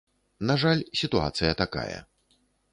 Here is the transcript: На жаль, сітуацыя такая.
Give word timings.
На 0.51 0.55
жаль, 0.63 0.81
сітуацыя 1.01 1.53
такая. 1.63 1.99